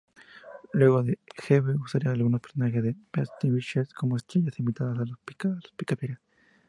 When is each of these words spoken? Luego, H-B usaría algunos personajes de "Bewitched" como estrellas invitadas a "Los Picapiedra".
Luego, 0.73 1.01
H-B 1.37 1.75
usaría 1.75 2.09
algunos 2.09 2.41
personajes 2.41 2.81
de 2.81 2.95
"Bewitched" 3.43 3.89
como 3.95 4.17
estrellas 4.17 4.57
invitadas 4.57 4.97
a 4.97 5.05
"Los 5.05 5.19
Picapiedra". 5.75 6.19